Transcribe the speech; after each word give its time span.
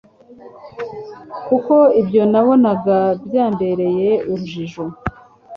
kuko 1.47 1.75
ibyo 2.01 2.23
nabonaga 2.31 2.97
byambereye 3.25 4.09
urujijo 4.31 4.83